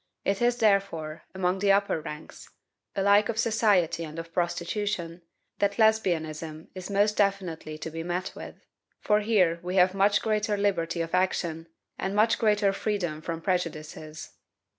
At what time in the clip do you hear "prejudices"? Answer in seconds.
13.41-14.33